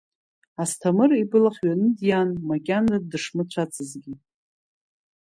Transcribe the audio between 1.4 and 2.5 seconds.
хҩаны диан,